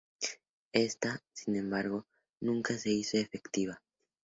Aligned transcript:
Esta, 0.73 1.21
sin 1.31 1.57
embargo, 1.57 2.07
nunca 2.41 2.75
se 2.75 2.89
hizo 2.89 3.17
efectiva. 3.17 3.83